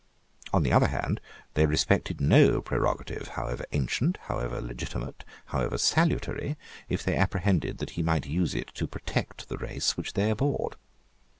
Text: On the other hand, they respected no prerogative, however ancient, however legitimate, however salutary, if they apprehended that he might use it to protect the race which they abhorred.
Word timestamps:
On 0.51 0.63
the 0.63 0.73
other 0.73 0.87
hand, 0.87 1.21
they 1.53 1.67
respected 1.67 2.19
no 2.19 2.59
prerogative, 2.59 3.27
however 3.37 3.65
ancient, 3.71 4.17
however 4.23 4.59
legitimate, 4.59 5.23
however 5.45 5.77
salutary, 5.77 6.57
if 6.89 7.03
they 7.03 7.15
apprehended 7.15 7.77
that 7.77 7.91
he 7.91 8.01
might 8.01 8.25
use 8.25 8.55
it 8.55 8.73
to 8.73 8.87
protect 8.87 9.47
the 9.47 9.57
race 9.59 9.95
which 9.95 10.13
they 10.13 10.31
abhorred. 10.31 10.75